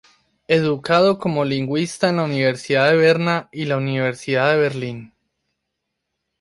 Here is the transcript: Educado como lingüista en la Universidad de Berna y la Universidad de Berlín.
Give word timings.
Educado 0.47 1.19
como 1.19 1.45
lingüista 1.45 2.09
en 2.09 2.15
la 2.15 2.23
Universidad 2.23 2.89
de 2.89 2.97
Berna 2.97 3.49
y 3.51 3.65
la 3.65 3.77
Universidad 3.77 4.51
de 4.51 4.57
Berlín. 4.59 5.13